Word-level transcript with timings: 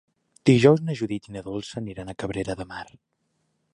Dijous 0.49 0.81
na 0.87 0.95
Judit 1.01 1.29
i 1.29 1.35
na 1.37 1.43
Dolça 1.49 1.77
aniran 1.83 2.09
a 2.09 2.17
Cabrera 2.25 2.57
de 2.63 2.67
Mar. 2.73 2.85